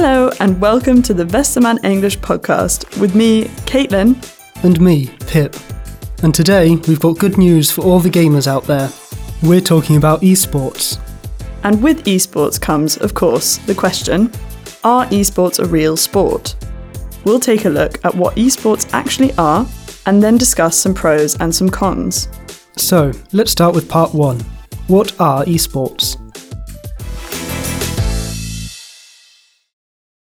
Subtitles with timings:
[0.00, 4.14] Hello, and welcome to the Westermann English podcast with me, Caitlin.
[4.62, 5.56] And me, Pip.
[6.22, 8.92] And today we've got good news for all the gamers out there.
[9.42, 11.00] We're talking about esports.
[11.64, 14.30] And with esports comes, of course, the question
[14.84, 16.54] Are esports a real sport?
[17.24, 19.66] We'll take a look at what esports actually are
[20.06, 22.28] and then discuss some pros and some cons.
[22.76, 24.38] So, let's start with part one.
[24.86, 26.27] What are esports?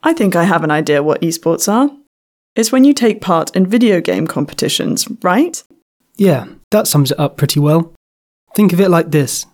[0.03, 1.89] I think I have an idea what esports are.
[2.55, 5.63] It's when you take part in video game competitions, right?
[6.17, 7.93] Yeah, that sums it up pretty well.
[8.53, 9.47] Think of it like this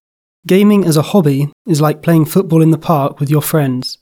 [0.48, 3.98] Gaming as a hobby is like playing football in the park with your friends.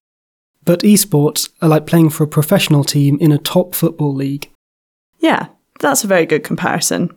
[0.63, 4.49] But esports are like playing for a professional team in a top football league.
[5.19, 5.47] Yeah,
[5.79, 7.09] that's a very good comparison.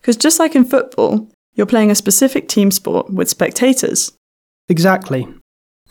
[0.00, 4.12] Because just like in football, you're playing a specific team sport with spectators.
[4.68, 5.26] Exactly.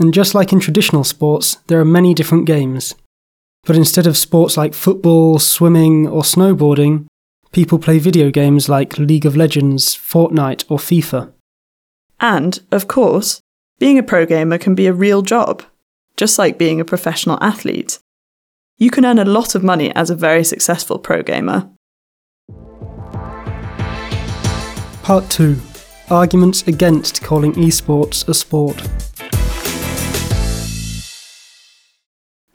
[0.01, 2.95] And just like in traditional sports, there are many different games.
[3.65, 7.05] But instead of sports like football, swimming, or snowboarding,
[7.51, 11.31] people play video games like League of Legends, Fortnite, or FIFA.
[12.19, 13.41] And, of course,
[13.77, 15.61] being a pro gamer can be a real job,
[16.17, 17.99] just like being a professional athlete.
[18.79, 21.69] You can earn a lot of money as a very successful pro gamer.
[25.03, 25.59] Part 2
[26.09, 28.81] Arguments against calling esports a sport.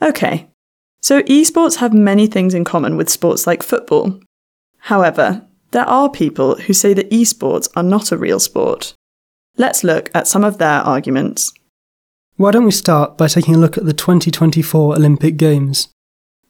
[0.07, 0.47] Okay,
[1.01, 4.21] so esports have many things in common with sports like football.
[4.79, 8.95] However, there are people who say that esports are not a real sport.
[9.57, 11.53] Let's look at some of their arguments.
[12.37, 15.89] Why don't we start by taking a look at the 2024 Olympic Games?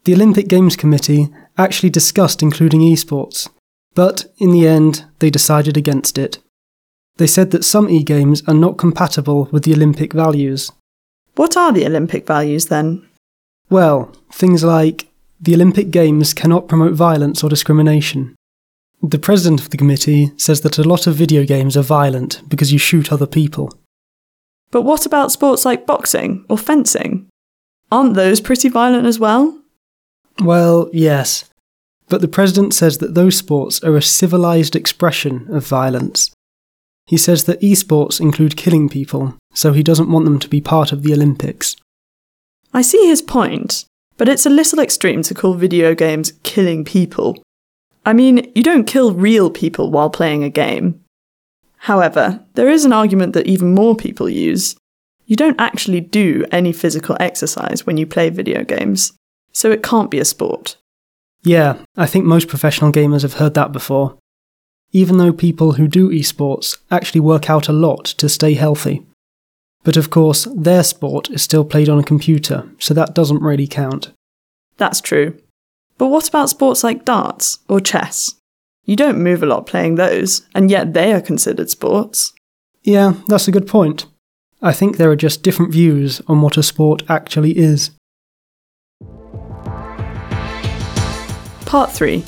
[0.05, 3.49] The Olympic Games Committee actually discussed including esports,
[3.95, 6.41] but in the end, they decided against it.
[7.17, 10.71] They said that some e games are not compatible with the Olympic values.
[11.37, 13.09] What are the Olympic values then?
[13.69, 15.09] Well, things like
[15.41, 18.35] the Olympic Games cannot promote violence or discrimination.
[19.03, 22.73] The president of the committee says that a lot of video games are violent because
[22.73, 23.73] you shoot other people.
[24.71, 27.29] But what about sports like boxing or fencing?
[27.93, 29.61] Aren't those pretty violent as well?
[30.41, 31.45] Well, yes.
[32.09, 36.31] But the president says that those sports are a civilized expression of violence.
[37.07, 40.93] He says that esports include killing people, so he doesn't want them to be part
[40.93, 41.77] of the Olympics.
[42.77, 43.87] I see his point,
[44.19, 47.43] but it's a little extreme to call video games killing people.
[48.05, 51.03] I mean, you don't kill real people while playing a game.
[51.79, 54.77] However, there is an argument that even more people use.
[55.25, 59.15] You don't actually do any physical exercise when you play video games,
[59.53, 60.77] so it can't be a sport.
[61.45, 64.19] Yeah, I think most professional gamers have heard that before.
[64.93, 69.07] Even though people who do esports actually work out a lot to stay healthy.
[69.87, 73.69] But of course, their sport is still played on a computer, so that doesn't really
[73.69, 74.11] count.
[74.79, 75.41] That's true.
[75.97, 78.35] But what about sports like darts or chess?
[78.85, 82.33] You don't move a lot playing those, and yet they are considered sports.
[82.83, 84.07] Yeah, that's a good point.
[84.61, 87.93] I think there are just different views on what a sport actually is.
[91.65, 92.25] Part 3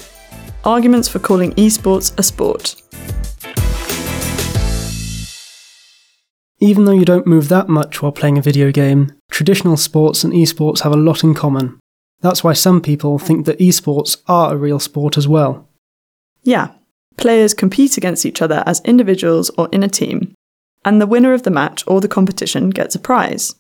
[0.65, 2.77] Arguments for calling esports a sport.
[6.61, 10.33] Even though you don't move that much while playing a video game, traditional sports and
[10.33, 11.79] esports have a lot in common.
[12.21, 15.69] That's why some people think that esports are a real sport as well.
[16.43, 16.73] Yeah,
[17.17, 20.35] players compete against each other as individuals or in a team,
[20.85, 23.55] and the winner of the match or the competition gets a prize.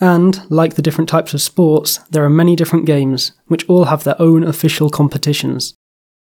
[0.00, 4.04] And, like the different types of sports, there are many different games, which all have
[4.04, 5.74] their own official competitions.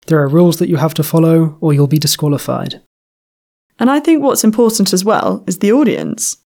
[0.08, 2.82] There are rules that you have to follow, or you'll be disqualified.
[3.80, 6.38] And I think what's important as well is the audience.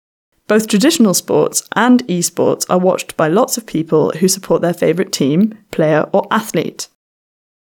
[0.47, 5.11] Both traditional sports and esports are watched by lots of people who support their favourite
[5.11, 6.89] team, player, or athlete.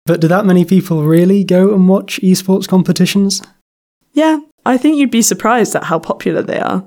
[0.04, 3.40] But do that many people really go and watch esports competitions?
[4.12, 6.84] Yeah, I think you'd be surprised at how popular they are.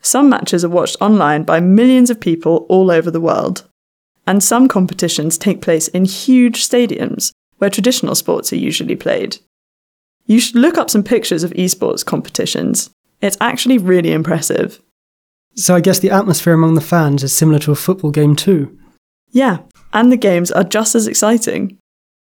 [0.00, 3.68] Some matches are watched online by millions of people all over the world.
[4.26, 9.38] And some competitions take place in huge stadiums where traditional sports are usually played.
[10.28, 12.90] You should look up some pictures of esports competitions.
[13.20, 14.80] It's actually really impressive.
[15.56, 18.78] So I guess the atmosphere among the fans is similar to a football game too.
[19.30, 19.60] Yeah,
[19.92, 21.78] and the games are just as exciting.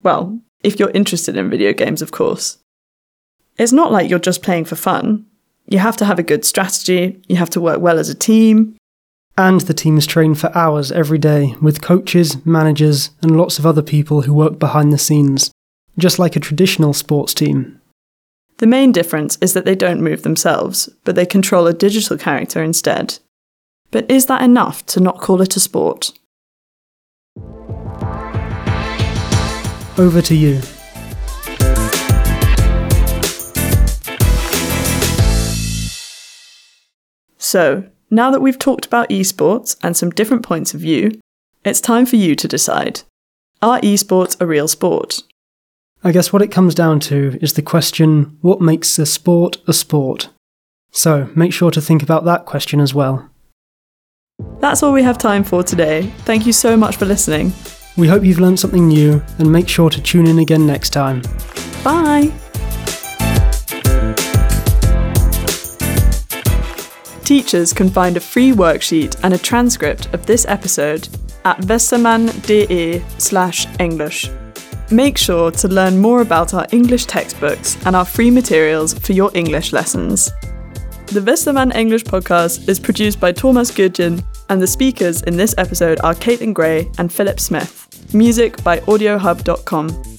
[0.03, 2.59] Well, if you're interested in video games, of course.
[3.57, 5.25] It's not like you're just playing for fun.
[5.67, 8.77] You have to have a good strategy, you have to work well as a team.
[9.35, 13.81] And the teams train for hours every day with coaches, managers, and lots of other
[13.81, 15.51] people who work behind the scenes,
[15.97, 17.78] just like a traditional sports team.
[18.59, 22.61] The main difference is that they don't move themselves, but they control a digital character
[22.61, 23.17] instead.
[23.89, 26.11] But is that enough to not call it a sport?
[29.97, 30.59] Over to you.
[37.37, 41.17] So, now that we've talked about esports and some different points of view,
[41.63, 43.03] it's time for you to decide.
[43.61, 45.23] Are esports a real sport?
[46.01, 49.73] I guess what it comes down to is the question what makes a sport a
[49.73, 50.29] sport?
[50.91, 53.29] So make sure to think about that question as well.
[54.61, 56.03] That's all we have time for today.
[56.19, 57.51] Thank you so much for listening.
[57.97, 61.21] We hope you've learned something new and make sure to tune in again next time.
[61.83, 62.31] Bye!
[67.25, 71.09] Teachers can find a free worksheet and a transcript of this episode
[71.43, 74.29] at westermann.de slash English.
[74.91, 79.29] Make sure to learn more about our English textbooks and our free materials for your
[79.35, 80.31] English lessons.
[81.05, 85.99] The Westermann English podcast is produced by Thomas Gudjin, and the speakers in this episode
[86.03, 87.87] are Caitlin Gray and Philip Smith.
[88.15, 90.18] Music by AudioHub.com.